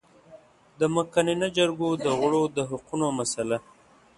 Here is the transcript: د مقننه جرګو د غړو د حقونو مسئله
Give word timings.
د 0.79 0.81
مقننه 0.95 1.47
جرګو 1.57 1.89
د 2.05 2.07
غړو 2.19 2.43
د 2.55 2.57
حقونو 2.69 3.07
مسئله 3.19 3.57